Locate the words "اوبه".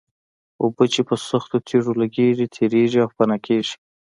0.63-0.83